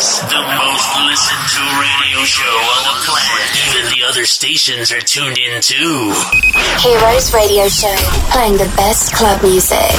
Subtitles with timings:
[0.00, 3.48] Class, the most listened to radio show on the planet.
[3.68, 6.14] Even the other stations are tuned in too.
[6.80, 7.94] Heroes Radio Show,
[8.32, 9.92] playing the best club music.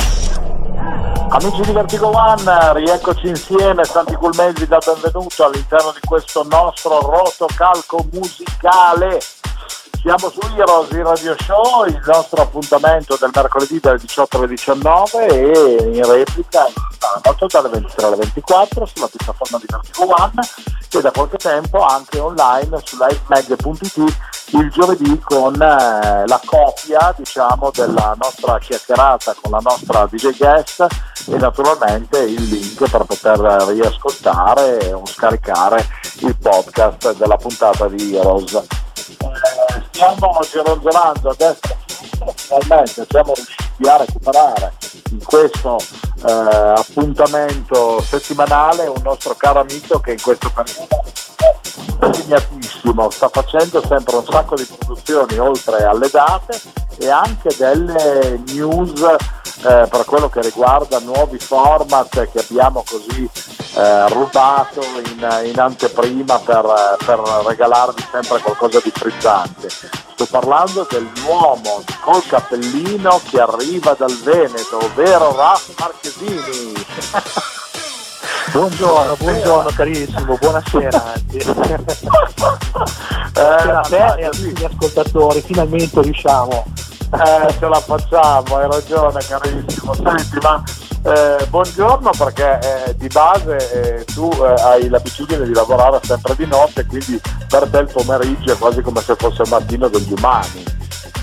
[1.30, 8.04] Amici di Vertigo One, rieccoci insieme, Santi Culmesi dà benvenuto all'interno di questo nostro rotocalco
[8.12, 9.22] musicale.
[10.02, 15.28] Siamo su Heroes il Radio Show, il nostro appuntamento del mercoledì dalle 18 alle 19
[15.28, 16.66] e in replica
[17.48, 20.42] dalle 23 alle 24 sulla piattaforma di Vertigo One
[20.92, 24.18] e da qualche tempo anche online su livemag.it
[24.54, 30.88] il giovedì con eh, la copia diciamo della nostra chiacchierata con la nostra DJ guest
[31.28, 35.88] e naturalmente il link per poter riascoltare o scaricare
[36.22, 38.90] il podcast della puntata di Heroes.
[39.92, 44.74] Stiamo gironzolando a destra a sinistra, finalmente siamo riusciti a recuperare
[45.12, 45.78] in questo
[46.26, 51.04] eh, appuntamento settimanale un nostro caro amico che in questo periodo.
[52.00, 56.60] È impegnatissimo, sta facendo sempre un sacco di produzioni oltre alle date
[56.98, 59.16] e anche delle news
[59.64, 63.30] eh, per quello che riguarda nuovi format che abbiamo così
[63.76, 69.70] eh, rubato in, in anteprima per, per, regalarvi sempre qualcosa di frizzante.
[69.70, 76.74] Sto parlando dell'uomo col cappellino che arriva dal Veneto, ovvero Raf Marchesini.
[78.52, 81.46] Buongiorno, buongiorno carissimo, buonasera anche.
[83.32, 86.66] buonasera a te e a tutti gli ascoltatori, finalmente riusciamo.
[87.14, 89.94] Eh, ce la facciamo, hai ragione carissimo.
[89.94, 90.64] Senti, ma
[91.04, 96.46] eh, buongiorno perché eh, di base eh, tu eh, hai l'abitudine di lavorare sempre di
[96.46, 100.64] notte, quindi per te il pomeriggio è quasi come se fosse il mattino degli umani.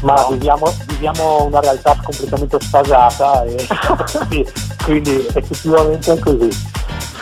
[0.02, 0.28] Ma no?
[0.28, 3.66] viviamo, viviamo, una realtà completamente sfasata e
[4.84, 6.50] quindi effettivamente è così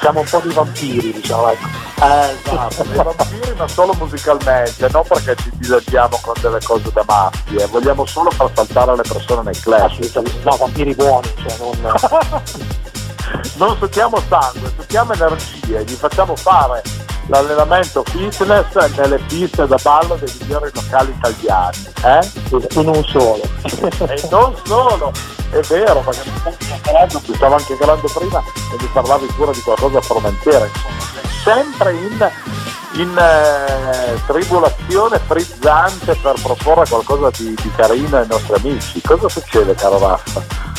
[0.01, 1.51] siamo un po' dei vampiri, diciamo.
[1.51, 1.86] Ecco.
[1.99, 7.57] Eh, esatto, vampiri ma solo musicalmente, non perché ci dilaghiamo con delle cose da matti,
[7.57, 7.67] eh.
[7.67, 9.91] vogliamo solo far saltare le persone nel club.
[10.43, 12.43] No, vampiri buoni, cioè non...
[13.57, 16.83] non succhiamo sangue, succhiamo energie, gli facciamo fare
[17.29, 21.93] l'allenamento fitness nelle piste da ballo dei migliori locali italiani.
[22.05, 22.31] Eh?
[22.75, 23.43] E non solo.
[23.63, 25.13] e non solo,
[25.51, 26.31] è vero, perché
[27.29, 30.69] mi stavo anche chiacchierando prima e mi parlavi pure di qualcosa a Formentera,
[31.43, 32.31] sempre in,
[32.95, 39.01] in eh, tribolazione frizzante per proporre qualcosa di, di, carino ai nostri amici.
[39.01, 40.75] Cosa succede, caro Raffa?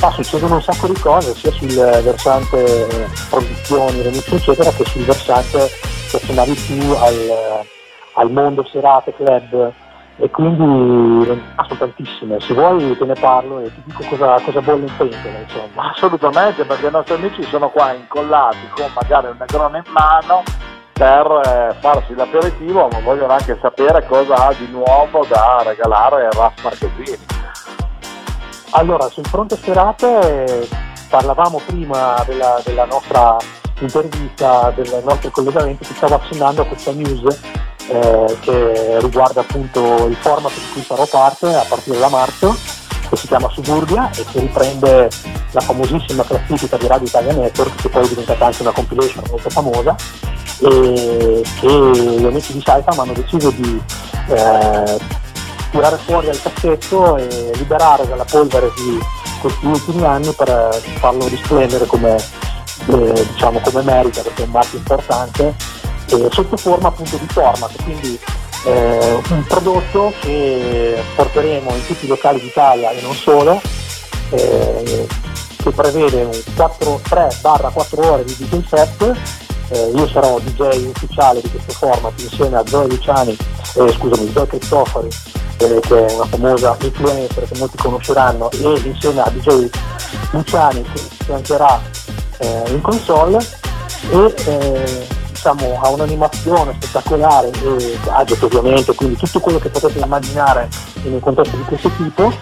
[0.00, 5.04] Ah, succedono un sacco di cose, sia sul versante eh, produzioni, remix eccetera, che sul
[5.04, 5.70] versante
[6.10, 7.64] che suonavi più al,
[8.14, 9.72] al mondo serate, club
[10.18, 14.86] e quindi sono tantissime, se vuoi te ne parlo e ti dico cosa, cosa bolle
[14.86, 15.90] in pentola insomma.
[15.92, 20.42] Assolutamente perché i nostri amici sono qua incollati con magari un negrone in mano
[20.92, 26.62] per eh, farsi l'aperitivo ma vogliono anche sapere cosa ha di nuovo da regalare Ras
[26.62, 27.18] Marchesini.
[28.70, 30.68] Allora sul fronte serate
[31.08, 33.36] parlavamo prima della, della nostra
[33.80, 37.40] intervista, del nostro collegamento, ti stavo accennando a questa news
[37.88, 42.56] eh, che riguarda appunto il format di cui farò parte a partire da marzo
[43.08, 45.08] che si chiama Suburbia e che riprende
[45.52, 49.48] la famosissima classifica di Radio Italia Network che poi è diventata anche una compilation molto
[49.48, 49.94] famosa
[50.60, 53.80] e che gli amici di Saifam hanno deciso di
[54.28, 54.98] eh,
[55.76, 58.98] tirare fuori dal cassetto e liberare dalla polvere di
[59.40, 64.78] questi ultimi anni per farlo risplendere come, eh, diciamo, come merita perché è un marchio
[64.78, 65.54] importante
[66.10, 68.18] eh, sotto forma appunto di format, quindi
[68.64, 73.60] eh, un prodotto che porteremo in tutti i locali d'Italia e non solo,
[74.30, 75.06] eh,
[75.56, 79.16] che prevede un 3-4 ore di DJ set.
[79.68, 83.36] Eh, io sarò DJ ufficiale di questo format insieme a Zoe Luciani,
[83.74, 85.08] eh, scusami, Zoe Cristofori,
[85.56, 89.68] che è una famosa influencer che molti conosceranno, e insieme a DJ
[90.30, 91.80] Luciani che fiancherà
[92.68, 93.38] in console
[94.10, 100.68] e diciamo, ha un'animazione spettacolare e gadget ovviamente, quindi tutto quello che potete immaginare
[101.04, 102.32] in un contesto di questo tipo,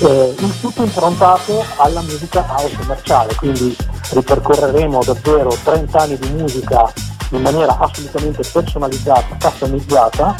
[0.00, 3.76] eh, il tutto improntato alla musica house commerciale, quindi
[4.10, 6.92] ripercorreremo davvero 30 anni di musica
[7.30, 10.34] in maniera assolutamente personalizzata, customizzata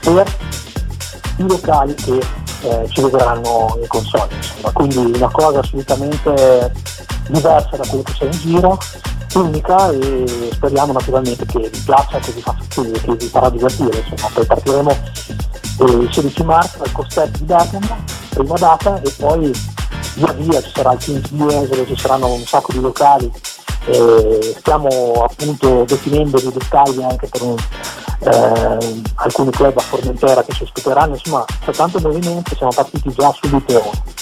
[0.00, 0.36] per
[1.36, 2.20] i locali che
[2.62, 4.72] eh, ci vedranno in console, insomma.
[4.72, 6.72] quindi una cosa assolutamente
[7.28, 8.78] diversa da quello che c'è in giro,
[9.34, 14.04] unica e speriamo naturalmente che vi piaccia, che vi, fa, che, che vi farà divertire.
[14.08, 14.30] Insomma.
[14.34, 14.96] Poi partiremo
[15.78, 17.96] il 16 marzo al Costello di Bergamo,
[18.30, 19.52] prima data, e poi
[20.14, 23.30] via via ci sarà il 15 di Esolo, ci saranno un sacco di locali
[23.86, 24.88] eh, stiamo
[25.28, 27.56] appunto definendo dei dettagli anche per un,
[28.20, 33.32] eh, alcuni club a Formentera che ci ospiteranno, insomma c'è tanto movimento, siamo partiti già
[33.32, 34.18] subito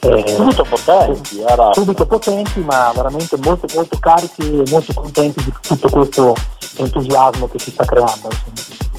[0.00, 1.72] eh, subito potenti, era...
[1.72, 6.34] subito potenti ma veramente molto molto carichi e molto contenti di tutto questo
[6.76, 8.28] entusiasmo che si sta creando.
[8.30, 8.91] Insomma.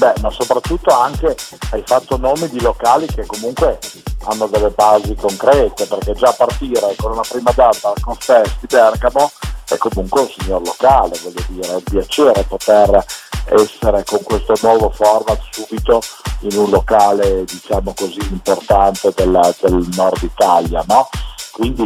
[0.00, 1.36] Beh, ma soprattutto anche
[1.72, 3.78] hai fatto nomi di locali che comunque
[4.24, 9.30] hanno delle basi concrete, perché già partire con una prima data con Fest di Bergamo
[9.68, 13.04] è comunque un signor locale, voglio dire, è un piacere poter
[13.44, 16.00] essere con questo nuovo format subito
[16.40, 21.10] in un locale diciamo così importante della, del nord Italia, no?
[21.52, 21.84] Quindi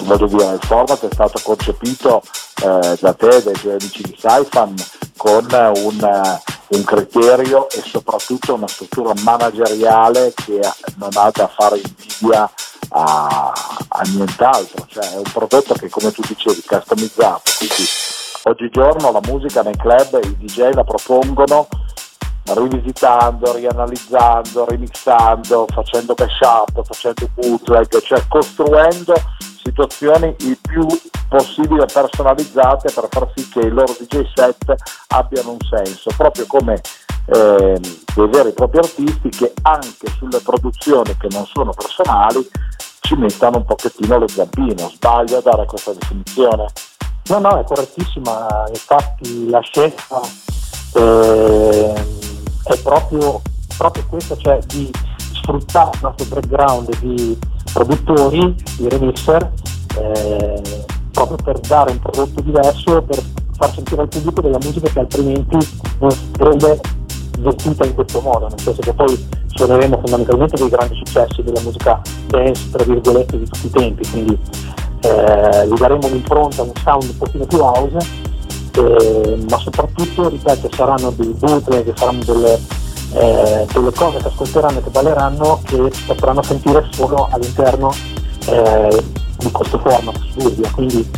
[0.00, 2.20] voglio dire, il format è stato concepito
[2.64, 4.74] eh, da te dai tuoi amici di Saifan
[5.16, 5.46] con
[5.76, 10.60] un, un, criterio e soprattutto una struttura manageriale che
[10.96, 12.50] non ha da fare invidia
[12.90, 13.52] a,
[13.88, 17.84] a nient'altro, cioè è un prodotto che come tu dicevi è customizzato, quindi
[18.44, 21.68] oggigiorno la musica nei club i DJ la propongono
[22.46, 29.14] rivisitando, rianalizzando, remixando, facendo mashup, facendo bootleg, cioè costruendo
[29.64, 30.86] situazioni il più
[31.28, 34.74] possibile personalizzate per far sì che i loro DJ set
[35.08, 36.80] abbiano un senso, proprio come
[37.26, 37.80] eh,
[38.14, 42.46] dei veri e propri artisti che anche sulle produzioni che non sono personali
[43.00, 44.88] ci mettano un pochettino lo zampino.
[44.88, 46.66] Sbaglio a dare questa definizione?
[47.28, 50.20] No, no, è correttissima, infatti la scelta
[50.94, 51.92] eh,
[52.64, 53.40] è proprio,
[53.76, 54.90] proprio questa, cioè di
[55.44, 57.38] sfruttare il nostro background di
[57.72, 59.52] produttori, di remixer,
[59.98, 60.62] eh,
[61.12, 63.22] proprio per dare un prodotto diverso, per
[63.56, 65.58] far sentire al pubblico della musica che altrimenti
[66.00, 66.80] non sarebbe
[67.38, 72.00] vestita in questo modo, nel senso che poi suoneremo fondamentalmente dei grandi successi della musica
[72.26, 74.38] dance, tra virgolette, di tutti i tempi, quindi
[75.02, 77.98] eh, gli daremo un'impronta, un sound un pochino più house,
[78.76, 82.58] eh, ma soprattutto, ripeto, saranno dei bootleg, saranno delle,
[83.12, 87.92] eh, delle cose che ascolteranno e che balleranno che potranno sentire solo all'interno
[88.46, 89.04] eh,
[89.38, 91.08] di questo format studio, quindi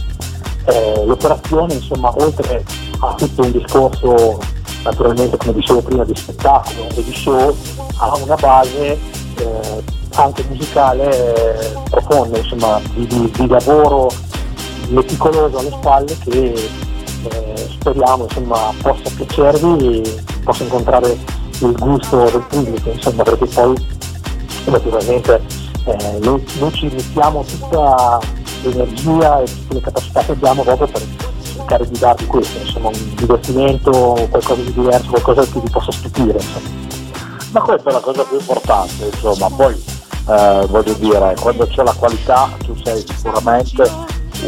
[0.64, 2.64] eh, l'operazione insomma oltre
[3.00, 4.38] a tutto un discorso
[4.82, 7.54] naturalmente come dicevo prima di spettacolo e di show
[7.98, 8.98] ha una base
[9.38, 14.10] eh, anche musicale eh, profonda, insomma, di, di, di, lavoro
[14.88, 16.70] meticoloso alle spalle che
[17.30, 21.18] eh, speriamo insomma, possa piacervi e possa incontrare
[21.60, 23.74] il gusto del pubblico, insomma, perché poi
[24.64, 25.42] naturalmente
[25.84, 28.18] eh, noi, noi, ci mettiamo tutta
[28.62, 31.02] l'energia e tutte le capacità che abbiamo proprio per
[31.42, 33.90] cercare di darvi questo, insomma, un divertimento,
[34.30, 36.38] qualcosa di diverso, qualcosa che vi possa stupire.
[36.38, 36.84] Insomma.
[37.52, 39.74] Ma questa è la cosa più importante, insomma, poi
[40.28, 43.88] eh, voglio dire, quando c'è la qualità tu sei sicuramente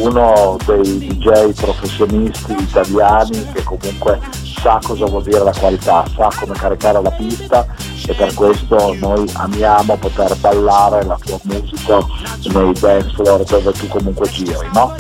[0.01, 4.21] uno dei DJ professionisti italiani che comunque
[4.61, 7.67] sa cosa vuol dire la qualità, sa come caricare la pista
[8.07, 11.99] e per questo noi amiamo poter ballare la tua musica
[12.53, 14.95] nei dance floor dove tu comunque giri, no?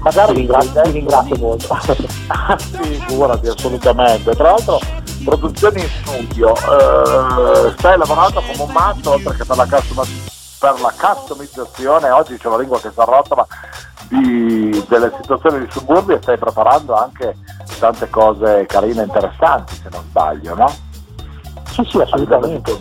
[0.00, 1.76] Magari ti ringrazio, ti ringrazio molto.
[3.06, 4.34] figurati, assolutamente.
[4.36, 4.80] Tra l'altro
[5.24, 12.10] produzioni in studio, eh, stai lavorando come un matto perché per la, per la customizzazione,
[12.10, 13.46] oggi c'è la lingua che si arrotola,
[14.08, 17.36] di, delle situazioni di suburbi e stai preparando anche
[17.78, 20.72] tante cose carine e interessanti se non sbaglio, no?
[21.70, 22.72] Sì, sì, assolutamente.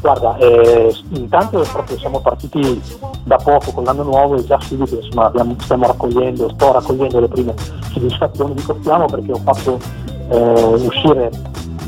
[0.00, 2.80] Guarda, eh, intanto proprio siamo partiti
[3.24, 7.28] da poco con l'anno nuovo e già subito insomma, abbiamo, stiamo raccogliendo, sto raccogliendo le
[7.28, 7.54] prime
[7.92, 9.78] soddisfazioni di Costiamo perché ho fatto
[10.28, 11.30] eh, uscire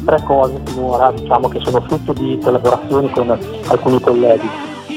[0.04, 4.48] tre cose finora diciamo, che sono frutto di collaborazioni con alcuni colleghi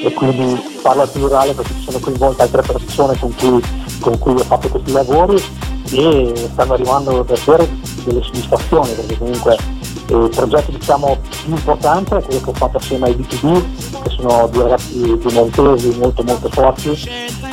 [0.03, 3.61] e quindi parlo al plurale perché ci sono coinvolte altre persone con cui,
[3.99, 5.41] con cui ho fatto questi lavori
[5.91, 7.67] e stanno arrivando davvero
[8.03, 9.57] delle soddisfazioni perché comunque
[10.07, 14.47] il progetto diciamo, più importante è quello che ho fatto assieme ai B2B che sono
[14.51, 16.99] due ragazzi piemontesi molto molto forti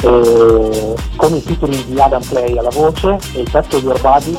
[0.00, 4.38] con i titoli di Adam Play alla voce e il pezzo di Your Body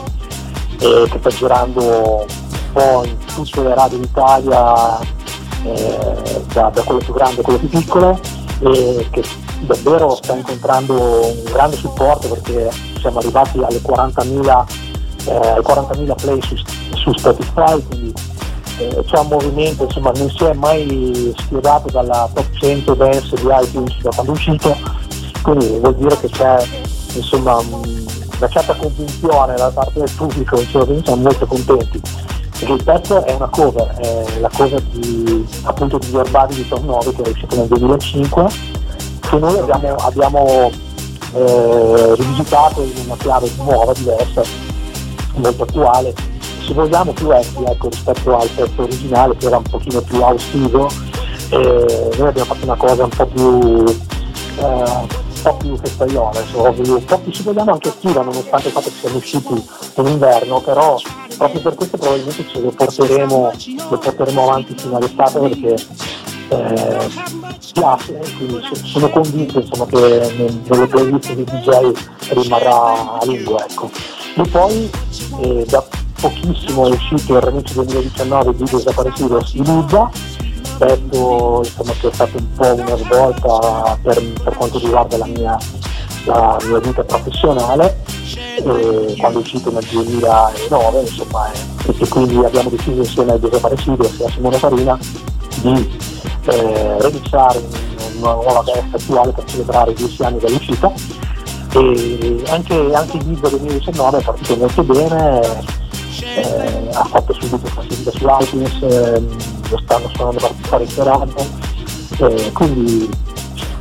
[0.80, 5.18] eh, che sta girando un po' in tutte le radio d'Italia
[5.64, 8.20] eh, da, da quello più grande a quello più piccolo
[8.62, 9.24] e che
[9.62, 14.66] davvero sta incontrando un grande supporto perché siamo arrivati alle 40.000,
[15.26, 16.56] eh, 40.000 play su,
[16.96, 18.14] su Spotify, quindi
[18.80, 23.48] eh, c'è un movimento, insomma non si è mai schiodato dalla top 100 dance di
[23.62, 24.78] iTunes da quando è uscito,
[25.42, 26.66] quindi vuol dire che c'è
[27.14, 32.02] insomma una certa convinzione da parte del pubblico, insomma, quindi siamo molto contenti.
[32.62, 37.14] Il pezzo è una cover, è la cover di, appunto di Body di Tom 9
[37.14, 38.48] che è uscito nel 2005
[39.22, 40.72] che noi abbiamo, abbiamo
[41.36, 44.42] eh, rivisitato in una chiave nuova, diversa,
[45.36, 46.14] molto attuale,
[46.66, 50.90] se vogliamo più equi ecco, rispetto al pezzo originale che era un pochino più austivo,
[51.50, 53.84] eh, noi abbiamo fatto una cosa un po' più
[54.58, 55.08] eh,
[55.42, 59.18] po' più festaiola, insomma, un po' più vogliamo anche attiva, nonostante il fatto che siamo
[59.18, 59.66] usciti
[59.96, 60.98] in inverno, però
[61.38, 63.52] proprio per questo probabilmente ce lo porteremo,
[63.90, 65.76] lo porteremo avanti fino all'estate perché
[66.50, 67.10] eh,
[67.74, 71.92] piace, quindi sono convinto insomma, che nelle playlist di DJ
[72.30, 73.60] rimarrà a lungo.
[73.60, 73.90] Ecco.
[74.36, 74.90] E poi
[75.42, 75.84] eh, da
[76.20, 80.10] pochissimo è uscito il remix 2019 di Desaparecidos in Ibiza,
[80.80, 85.58] pezzo insomma, che è stato un po' una svolta per, per quanto riguarda la mia,
[86.24, 87.98] la mia vita professionale
[88.64, 94.20] eh, quando è uscito nel 2009 insomma, eh, e quindi abbiamo deciso insieme ai Desaparecidos
[94.20, 94.98] e a Simone Farina
[95.62, 96.00] di
[96.46, 97.62] eh, remixare
[98.18, 100.92] una nuova festa attuale per celebrare i 10 anni dall'uscita
[101.74, 105.42] e anche, anche il video 2019 è partito molto bene
[106.36, 111.34] eh, ha fatto subito classifica su iTunes eh, lo stanno suonando parecchie radio
[112.20, 113.10] eh, quindi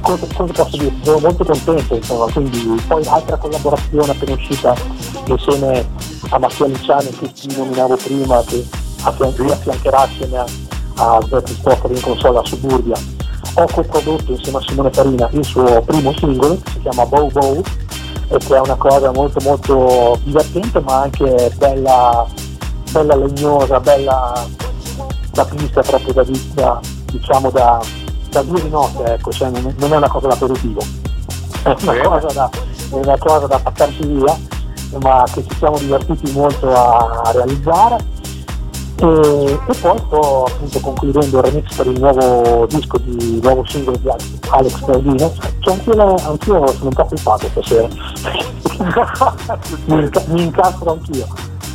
[0.01, 0.95] cosa, cosa, posso dire?
[1.03, 4.75] Sono molto contento insomma, quindi poi altra collaborazione appena uscita
[5.27, 5.87] insieme
[6.31, 8.65] a Mattia Luciani che ti nominavo prima che
[9.03, 10.47] affiancherà assieme a
[10.99, 12.97] a Alberto Cristofori in console a Suburbia,
[13.55, 17.63] ho coprodotto insieme a Simone Farina il suo primo singolo che si chiama Bow Bow
[18.31, 22.27] e che è una cosa molto molto divertente ma anche bella,
[22.91, 24.47] bella legnosa, bella
[25.39, 26.81] da pista proprio da, da
[27.13, 27.81] diciamo da,
[28.31, 30.81] da due di notte, ecco, cioè non, non, è una cosa da aperitivo,
[31.63, 32.51] è una cosa da,
[32.91, 34.37] una cosa da passarsi via,
[35.01, 38.17] ma che ci siamo divertiti molto a, a realizzare.
[39.01, 43.97] E, e, poi sto appunto concludendo il remix per il nuovo disco di nuovo singolo
[43.97, 44.09] di
[44.49, 47.89] Alex Claudino cioè anch'io, anch'io sono un po' culpato stasera.
[49.87, 51.27] Mi, mi, incastro anch'io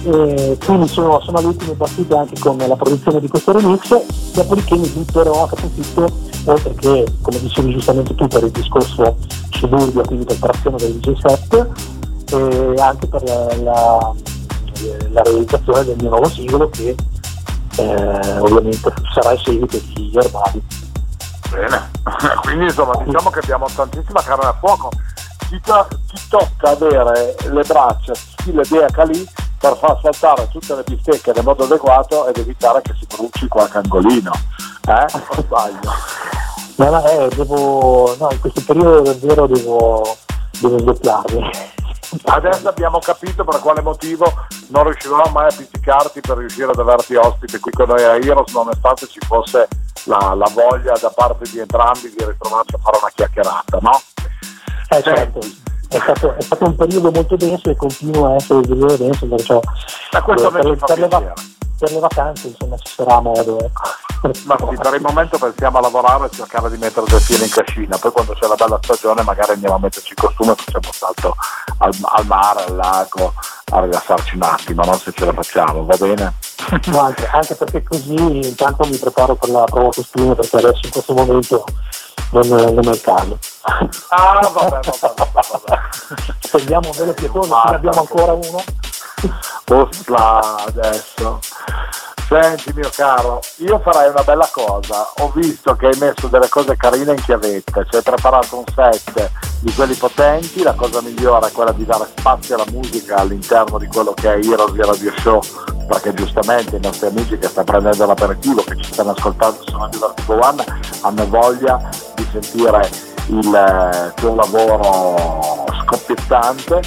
[0.03, 4.75] e quindi sono, sono alle ultime battute anche con la produzione di questo remix dopodiché
[4.75, 6.07] mi butterò a capofitto
[6.45, 9.15] oltre che come dicevi giustamente tu per il discorso
[9.49, 11.69] suburbio quindi preparazione del DJ set
[12.31, 14.13] e anche per la, la
[15.11, 16.95] la realizzazione del mio nuovo singolo che
[17.77, 20.61] eh, ovviamente sarà il seguito di Erbali.
[21.49, 21.89] Bene,
[22.41, 24.89] quindi insomma diciamo che abbiamo tantissima carne a fuoco.
[25.49, 29.27] Ti, to- ti tocca avere le braccia stile Dea Calì
[29.63, 33.77] per far saltare tutte le bistecche nel modo adeguato ed evitare che si bruci qualche
[33.77, 34.33] angolino.
[34.85, 35.05] Eh?
[35.27, 35.79] O sbaglio?
[36.75, 40.17] No, no, eh, devo, no, in questo periodo davvero devo,
[40.59, 41.49] devo sdoppiarmi.
[42.25, 44.25] Adesso abbiamo capito per quale motivo
[44.67, 48.51] non riuscirò mai a pizzicarti per riuscire ad averti ospite qui con noi a Heroes,
[48.51, 49.69] nonostante ci fosse
[50.03, 54.01] la, la voglia da parte di entrambi di ritrovarci a fare una chiacchierata, no?
[54.89, 55.39] Eh certo,
[55.97, 59.27] è stato, è stato, un periodo molto denso e continua a essere un periodo denso,
[59.27, 61.07] perciò eh, questo per, per, per, le,
[61.77, 63.59] per, le, vacanze insomma ci sarà modo.
[63.59, 63.81] Ecco.
[64.45, 67.49] Ma sì, per il momento pensiamo a lavorare e cercare di mettere del piede in
[67.49, 70.87] cascina, poi quando c'è la bella stagione magari andiamo a metterci il costume e facciamo
[70.87, 71.35] un salto
[71.79, 73.33] al, al, mare, al lago,
[73.71, 74.93] a rilassarci un attimo, no?
[74.97, 76.33] se ce la facciamo, va bene?
[76.85, 80.91] No, anche, anche, perché così intanto mi preparo per la prova costume perché adesso in
[80.91, 81.65] questo momento
[82.33, 83.37] non, non è il caso.
[84.09, 85.39] Ah, vabbè, vabbè, vabbè.
[85.51, 85.79] vabbè.
[86.39, 88.63] Stendiamo un velo pietoso, ne abbiamo ancora uno.
[89.69, 91.39] Osla adesso.
[92.27, 96.75] Senti mio caro, io farei una bella cosa, ho visto che hai messo delle cose
[96.77, 101.51] carine in chiavetta, ci hai preparato un set di quelli potenti, la cosa migliore è
[101.51, 105.41] quella di dare spazio alla musica all'interno di quello che è Heroes di Radio Show,
[105.87, 109.97] perché giustamente i nostri amici che stanno prendendo l'aperitivo, che ci stanno ascoltando sono di
[109.97, 110.65] Vertigo One,
[111.01, 111.89] hanno voglia
[112.33, 112.89] sentire
[113.27, 116.81] il eh, tuo lavoro scoppiettante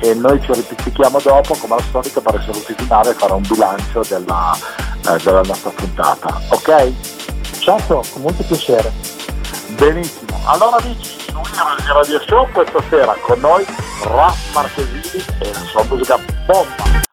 [0.00, 3.42] e noi ci ripicchiamo dopo come al solito per i saluti finali e fare un
[3.46, 4.56] bilancio della,
[5.08, 6.40] eh, della nostra puntata.
[6.48, 6.92] Ok?
[7.58, 8.92] Certo, con molto piacere.
[9.76, 10.38] Benissimo.
[10.44, 13.64] Allora amici, di Radio Show questa sera con noi
[14.02, 17.12] Raf Marchesini e la sua musica bomba.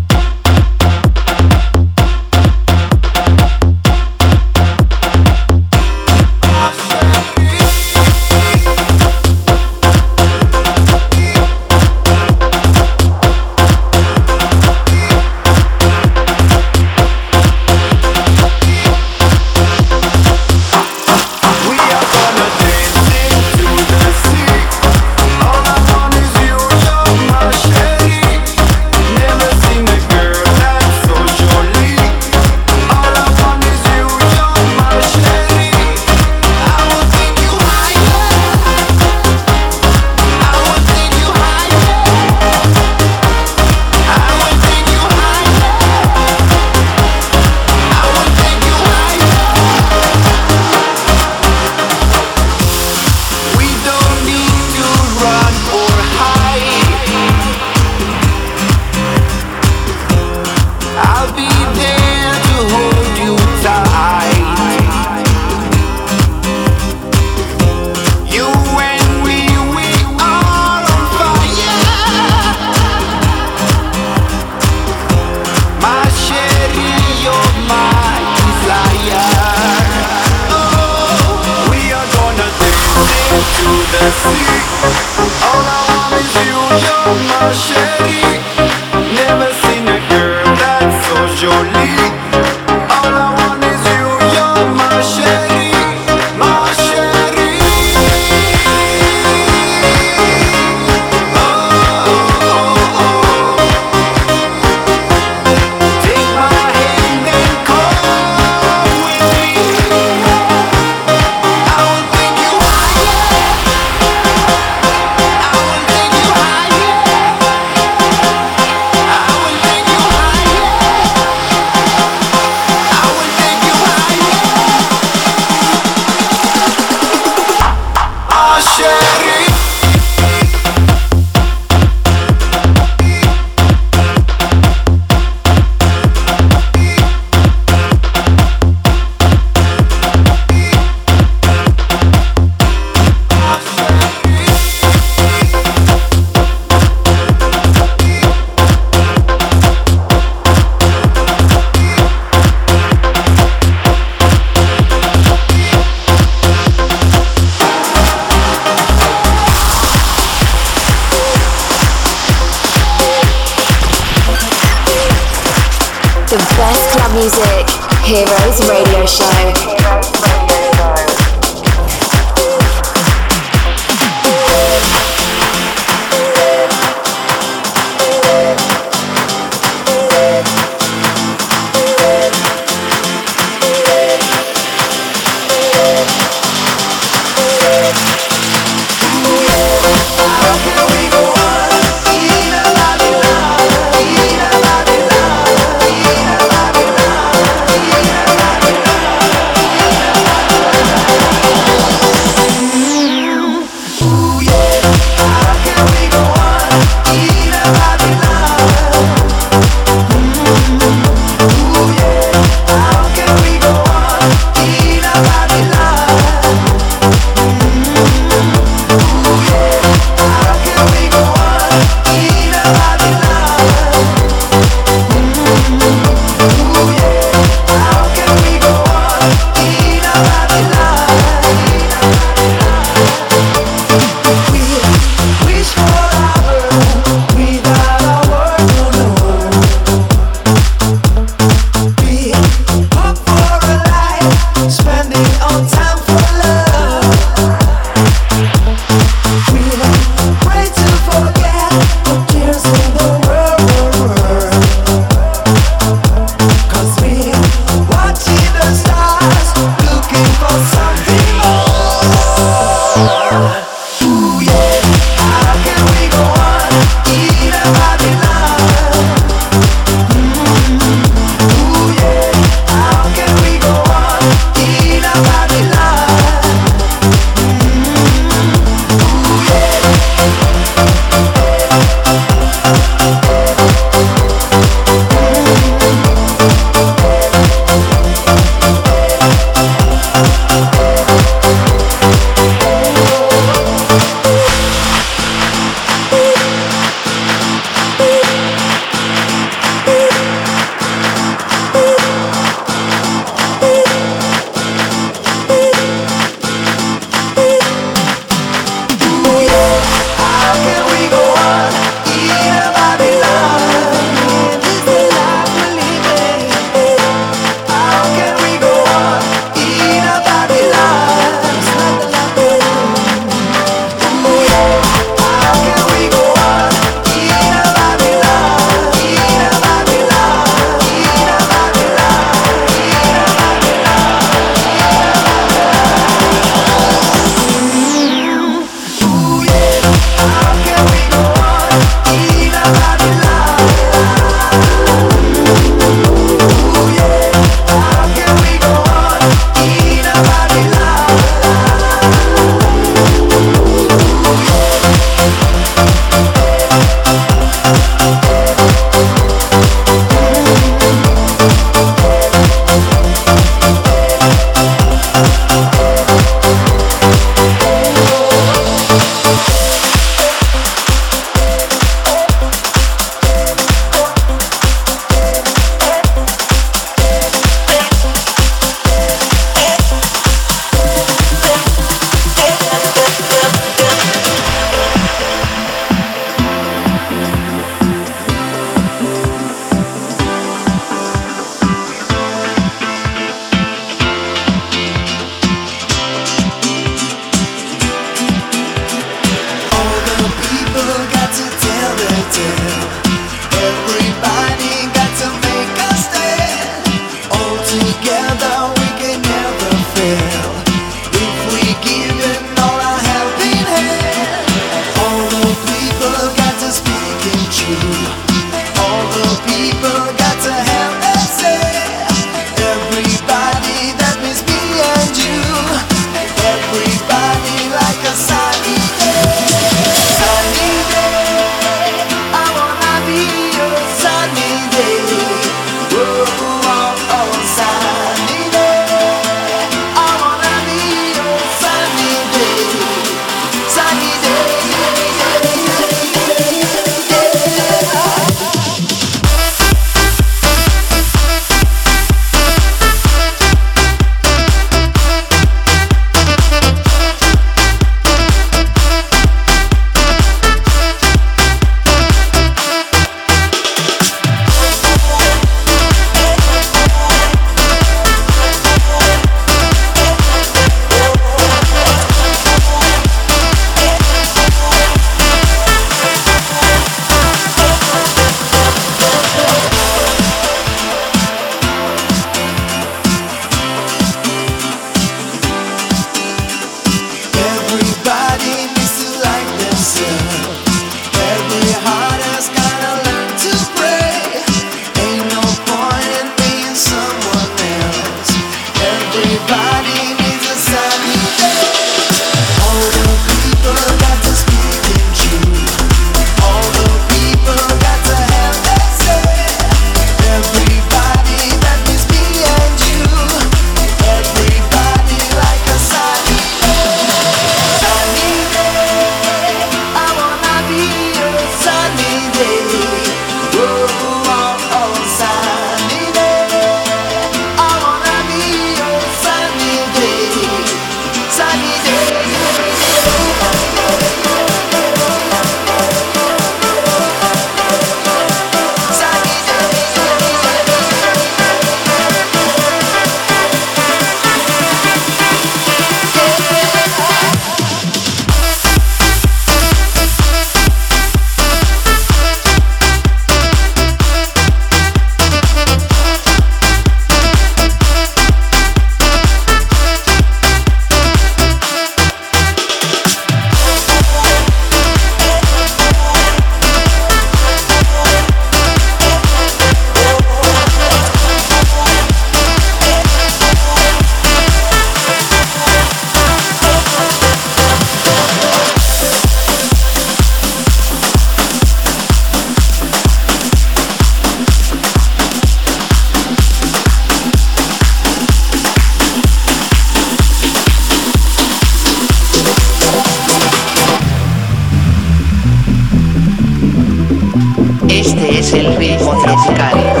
[599.03, 600.00] 我才不干你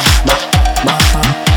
[0.84, 1.55] my, my.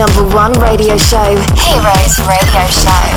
[0.00, 3.09] number one radio show, Heroes Radio Show.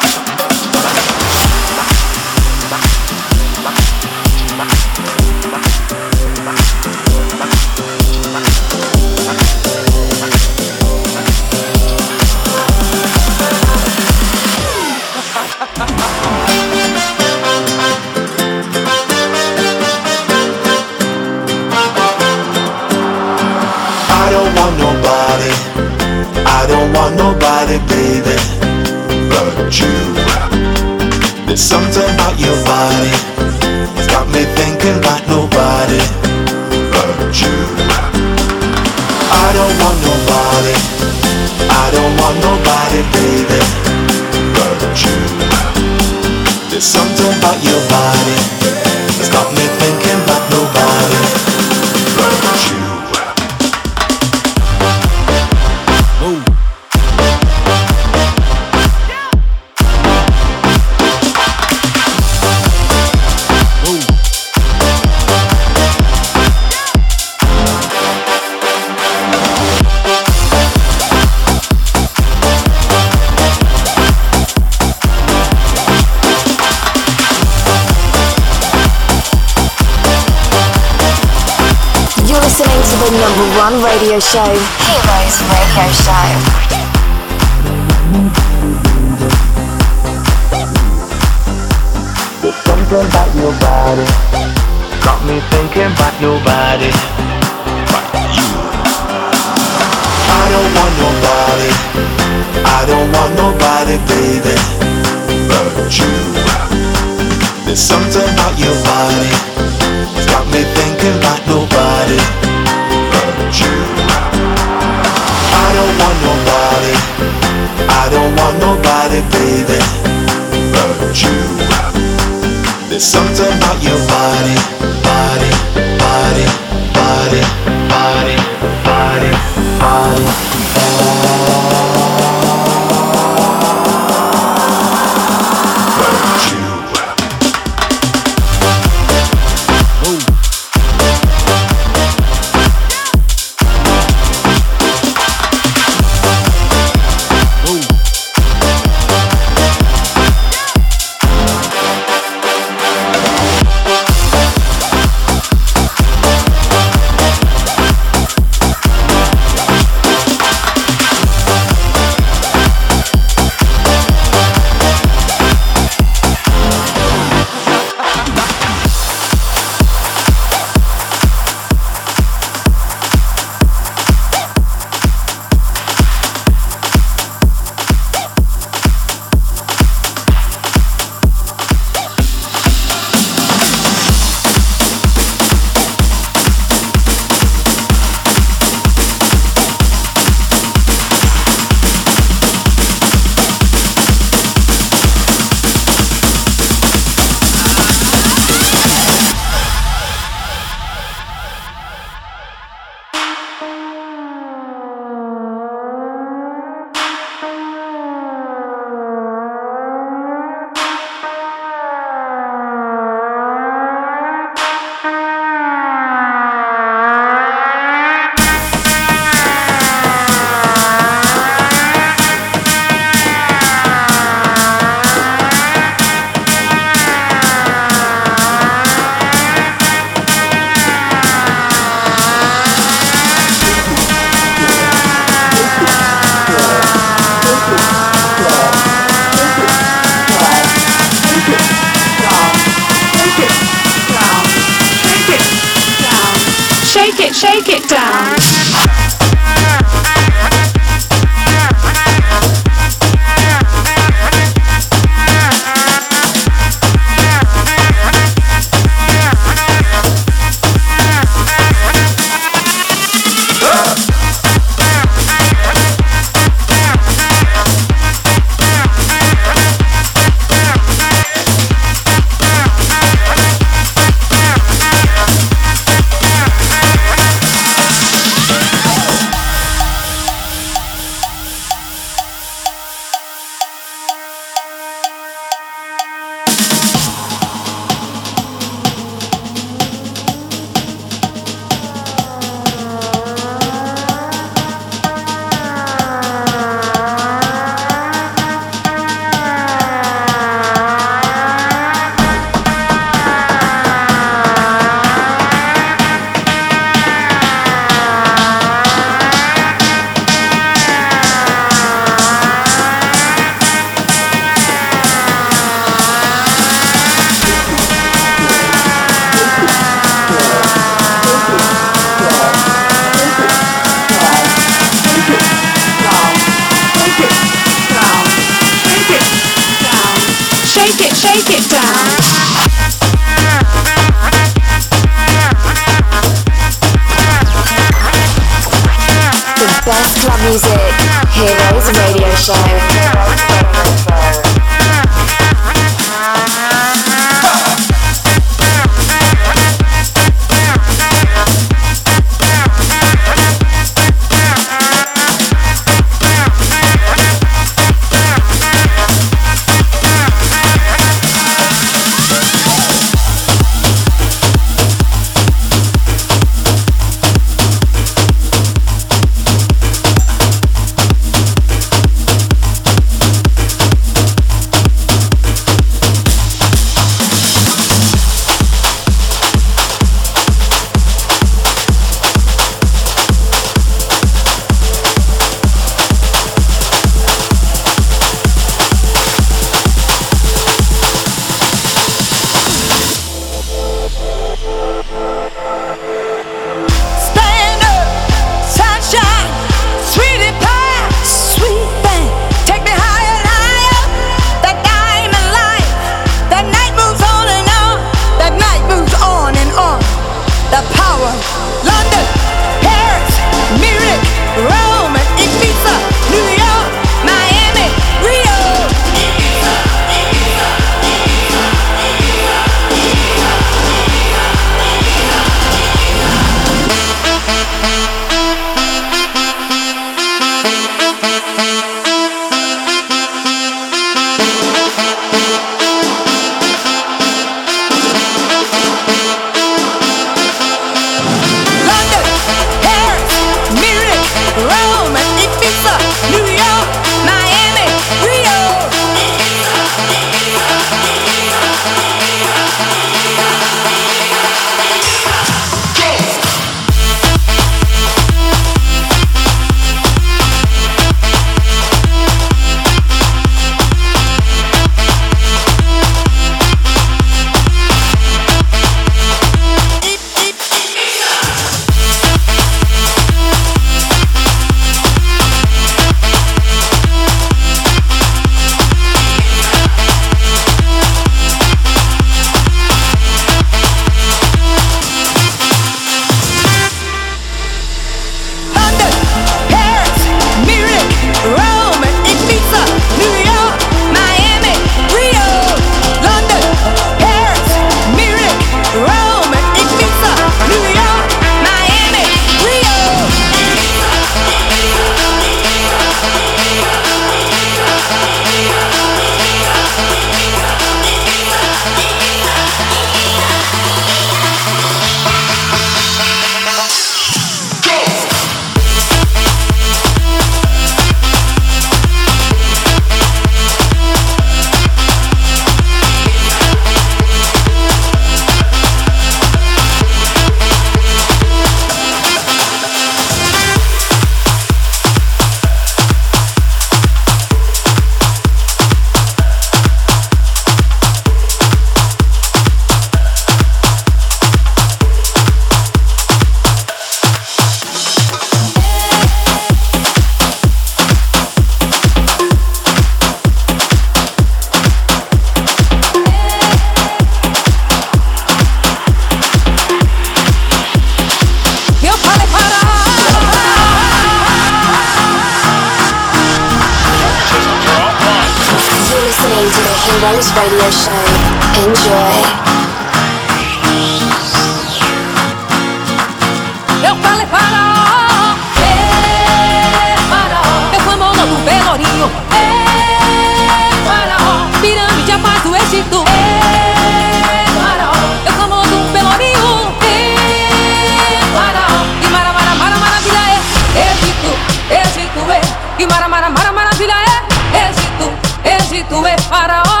[596.01, 598.33] E mara, mara, mara, maravilha é Egito,
[598.65, 600.00] Egito é faraó.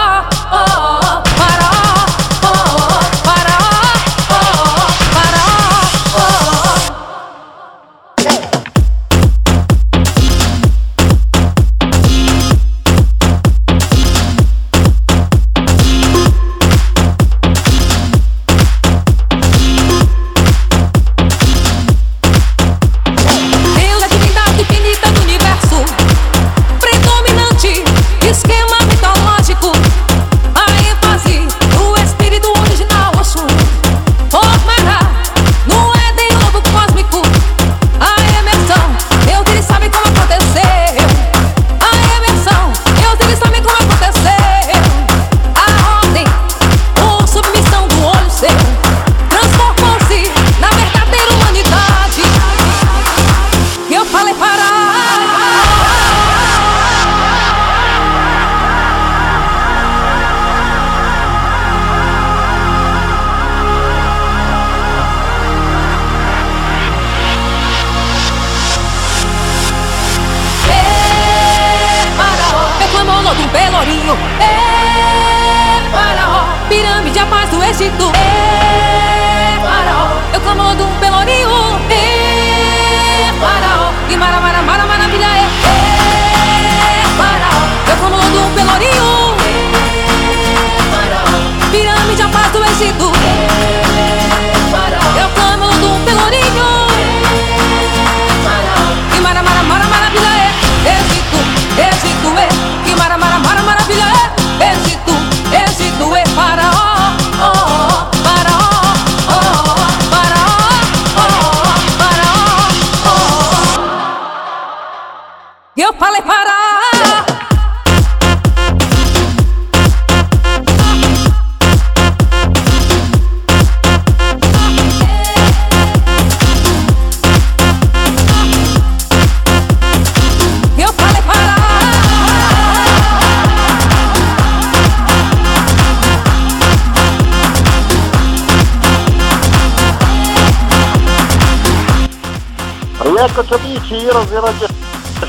[144.25, 144.67] Di Radio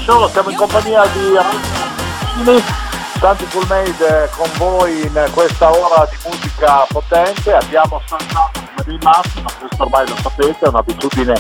[0.05, 2.65] Show, siamo in compagnia di Ragazzi,
[3.19, 9.41] Santi Coolmade con voi in questa ora di musica potente, abbiamo saltato come dei matti,
[9.41, 11.35] ma questo ormai lo sapete, è un'abitudine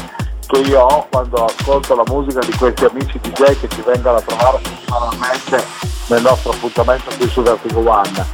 [0.46, 4.20] che io ho quando ascolto la musica di questi amici DJ che ci vengono a
[4.20, 5.64] trovare settimanalmente
[6.08, 8.26] nel nostro appuntamento qui su Vertigo One.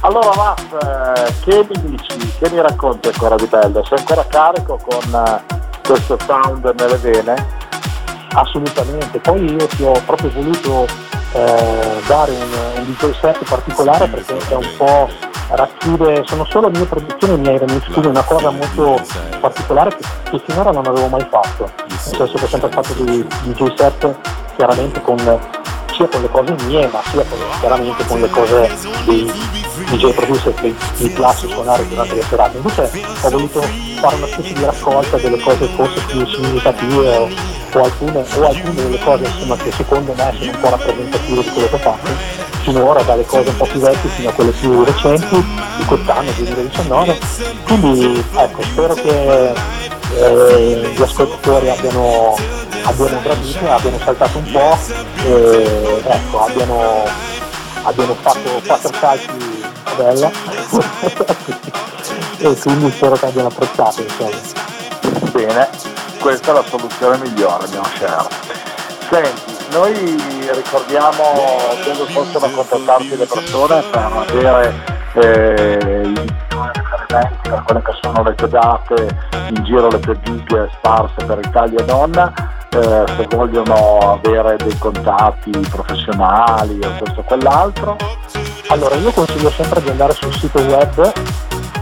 [0.00, 3.84] Allora Raff, eh, che mi dici, che mi racconti ancora di bello?
[3.84, 5.42] Sei ancora carico con eh,
[5.86, 7.64] questo sound nelle vene?
[8.36, 10.86] Assolutamente, poi io ti ho proprio voluto
[11.32, 15.08] eh, dare un, un DJ set particolare perché è un po'
[15.48, 19.00] racchiude, sono solo mie produzioni e miei remix, quindi una cosa molto
[19.40, 23.26] particolare che, che finora non avevo mai fatto, nel senso che ho sempre fatto dei
[23.44, 24.14] DJ set
[24.54, 25.16] chiaramente con
[25.92, 28.70] sia con le cose mie ma sia con, chiaramente con le cose
[29.06, 29.32] dei
[29.84, 32.56] DJ producer che mi piace suonare durante le serate.
[32.56, 32.90] Invece
[33.22, 33.60] ho voluto
[34.00, 37.28] fare una specie di raccolta delle cose forse più significative o,
[37.72, 41.50] o alcune, o alcune delle cose insomma, che secondo me sono un po' rappresentative di
[41.50, 44.82] quello che ho fatto finora, dalle cose un po' più vecchie fino a quelle più
[44.82, 45.44] recenti
[45.78, 47.18] di quest'anno, 2019.
[47.64, 49.52] Quindi ecco, spero che
[50.14, 52.36] eh, gli ascoltatori abbiano,
[52.82, 54.78] abbiano gradito, abbiano saltato un po'
[55.24, 57.04] e ecco, abbiano,
[57.82, 59.55] abbiano fatto quattro salti
[59.94, 60.30] bella
[62.38, 64.64] e quindi spero che abbiano apprezzato insomma.
[65.32, 65.68] Bene,
[66.18, 68.26] questa è la soluzione migliore, mio cher.
[69.08, 69.92] Senti, noi
[70.52, 71.22] ricordiamo
[71.84, 74.74] dove possono contattarti le persone per avere
[75.14, 76.12] eh,
[77.06, 79.18] per quelle che sono le tue date
[79.48, 82.32] in giro le tue gig sparse per Italia e non,
[82.76, 87.96] eh, se vogliono avere dei contatti professionali o questo o quell'altro.
[88.68, 91.12] Allora io consiglio sempre di andare sul sito web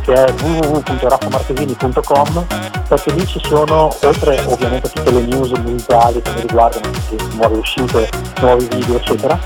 [0.02, 2.46] che è www.raffamartesini.com
[2.88, 6.90] perché lì ci sono, oltre ovviamente a tutte le news musicali che mi riguardano,
[7.36, 9.38] nuove uscite, nuovi video eccetera,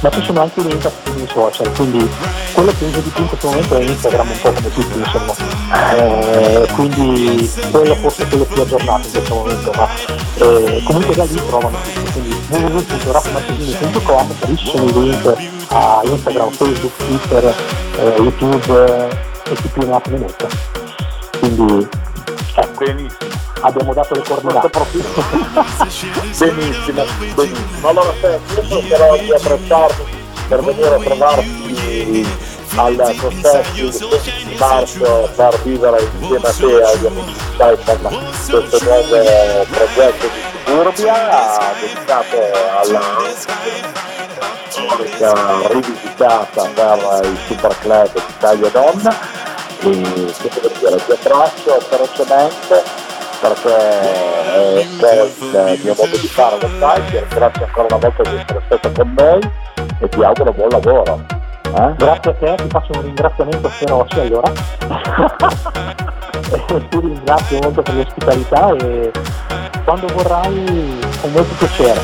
[0.00, 0.90] ma ci sono anche i link
[1.26, 2.10] a tutti i miei social, quindi
[2.52, 5.34] quello che uso di più in questo momento è Instagram un po' come tutti insomma,
[5.94, 9.88] eh, quindi quello forse è quello più aggiornato in questo momento, ma
[10.36, 15.34] eh, comunque da lì trovano tutto, quindi www.raffamartesini.com, lì ci sono i link
[15.68, 17.54] a Instagram, Facebook, Twitter,
[17.98, 19.08] eh, YouTube
[19.44, 20.24] eh, e chi più ne ha più.
[21.38, 21.88] Quindi
[22.54, 23.30] ecco, Benissimo.
[23.60, 24.70] abbiamo dato le coordinate.
[26.38, 27.04] benissimo,
[27.34, 27.88] benissimo.
[27.88, 32.26] Allora senti, io cercherò di attrezzarmi per venire a trovarti
[32.76, 39.64] al concerto 16 marzo per vivere insieme a te agli amici di Cypher questo nuovo
[39.70, 42.36] progetto di Suburbia dedicato
[42.78, 43.00] alla
[44.68, 49.44] storica rivisitata per il super club Italia Donna.
[49.78, 52.82] E che devo dire ti abbraccio ferocemente
[53.40, 58.62] perché è il mio modo di fare lo sai, ringrazio ancora una volta di essere
[58.66, 59.50] stato con noi
[60.00, 61.20] e ti auguro buon lavoro.
[61.64, 61.94] Eh?
[61.96, 64.52] Grazie a te, ti faccio un ringraziamento feroce allora.
[66.46, 69.10] Ti ringrazio molto per l'ospitalità e
[69.84, 72.00] quando vorrai con molto piacere.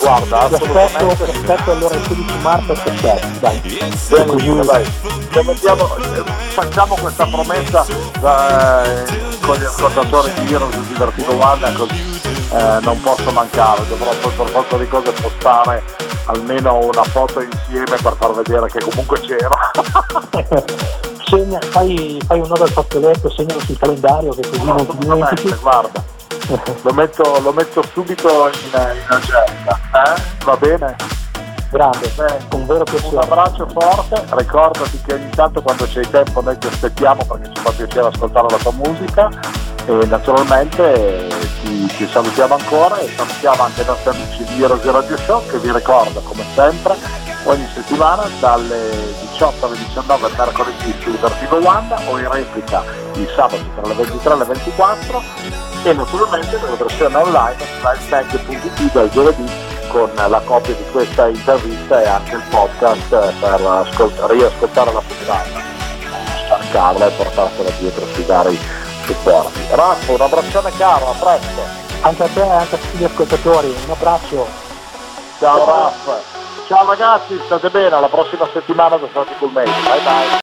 [0.00, 3.60] Guarda, Ti aspetto, ti aspetto allora il 16 marzo a Castelli, dai.
[3.60, 4.84] Benissimo, dai.
[5.30, 12.20] Promettiamo- eh, facciamo questa promessa eh, con gli ascoltatori di Heroes di Vertigo One così
[12.52, 15.82] eh, non posso mancare, dovrò per forza di cose postare
[16.26, 19.56] almeno una foto insieme per far vedere che comunque c'ero.
[21.24, 25.54] Segna, fai, fai un nodo al fazzoletto, segnalo sul calendario che così non ti dimentichi.
[25.60, 26.04] guarda,
[26.82, 30.44] lo metto, lo metto subito in, in agenda, eh?
[30.44, 30.96] va bene?
[31.72, 33.16] Grande, Beh, un vero Un piacere.
[33.16, 37.70] abbraccio forte, ricordati che ogni tanto quando c'hai tempo noi ti aspettiamo perché ci fa
[37.70, 39.30] piacere ascoltare la tua musica
[39.86, 41.28] e naturalmente
[41.62, 45.58] ti, ti salutiamo ancora e salutiamo anche i nostri amici di Heroes Radio Show che
[45.60, 46.94] vi ricordo come sempre
[47.44, 48.90] ogni settimana dalle
[49.30, 52.82] 18 alle 19 il mercoledì su Vertigo One o in replica
[53.14, 55.22] il sabato tra le 23 e le 24
[55.84, 62.02] e naturalmente nella versione online su liveband.it dal giovedì con la copia di questa intervista
[62.02, 65.60] e anche il podcast per ascolt- riascoltare la puntata,
[66.46, 68.58] staccarla e portarsela dietro sui vari
[69.04, 69.60] supporti.
[69.70, 71.80] Raffo, un abbraccione caro, a presto.
[72.02, 74.46] Anche a te e anche a tutti gli ascoltatori, un abbraccio.
[75.38, 76.10] Ciao Raff.
[76.66, 80.40] Ciao ragazzi, state bene, alla prossima settimana da Stati Cool Bye bye.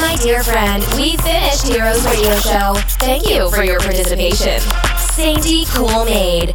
[0.00, 2.74] My dear friend, we finished Heroes Radio Show.
[2.98, 4.60] Thank you for your participation.
[4.96, 6.54] Sainty Cool Maid